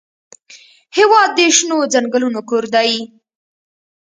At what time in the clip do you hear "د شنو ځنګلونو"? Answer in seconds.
1.37-2.39